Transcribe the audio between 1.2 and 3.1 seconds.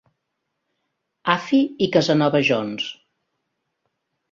Afi i Casanova Jones.